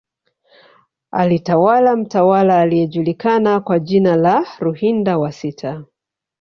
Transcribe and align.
Alitawala 1.11 1.95
mtawala 1.95 2.59
aliyejulikana 2.59 3.59
kwa 3.59 3.79
jina 3.79 4.15
la 4.15 4.45
Ruhinda 4.59 5.17
wa 5.17 5.31
sita 5.31 5.83